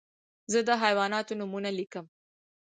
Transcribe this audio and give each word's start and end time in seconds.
زه 0.51 0.59
د 0.67 0.69
حیواناتو 0.83 1.37
نومونه 1.39 1.69
لیکم. 1.77 2.05